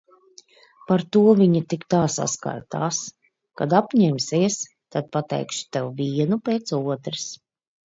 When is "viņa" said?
1.39-1.61